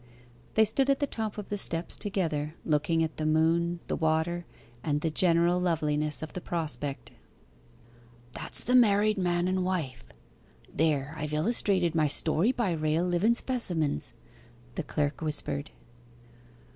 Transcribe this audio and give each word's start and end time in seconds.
They 0.55 0.65
stood 0.65 0.89
at 0.89 0.99
the 0.99 1.05
top 1.05 1.37
of 1.37 1.49
the 1.49 1.59
steps 1.59 1.95
together, 1.95 2.55
looking 2.65 3.03
at 3.03 3.17
the 3.17 3.25
moon, 3.27 3.81
the 3.85 3.95
water, 3.95 4.47
and 4.83 4.99
the 5.01 5.11
general 5.11 5.59
loveliness 5.59 6.23
of 6.23 6.33
the 6.33 6.41
prospect. 6.41 7.11
'That's 8.31 8.63
the 8.63 8.73
married 8.73 9.19
man 9.19 9.47
and 9.47 9.63
wife 9.63 10.03
there, 10.73 11.13
I've 11.19 11.33
illustrated 11.33 11.93
my 11.93 12.07
story 12.07 12.51
by 12.51 12.71
rale 12.71 13.05
liven 13.07 13.35
specimens,' 13.35 14.13
the 14.73 14.81
clerk 14.81 15.21
whispered. 15.21 15.69